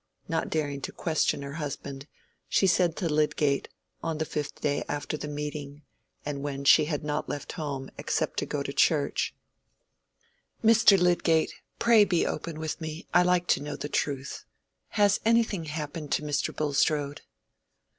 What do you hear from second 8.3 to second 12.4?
to go to church— "Mr. Lydgate, pray be